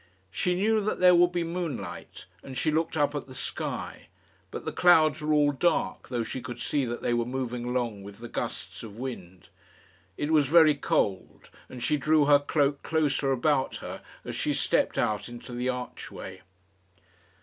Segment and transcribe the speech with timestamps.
[0.31, 4.07] She knew that there would be moonlight, and she looked up at the sky;
[4.49, 8.01] but the clouds were all dark, though she could see that they were moving along
[8.01, 9.49] with the gusts of wind.
[10.17, 14.97] It was very cold, and she drew her cloak closer about her as she stepped
[14.97, 16.41] out into the archway.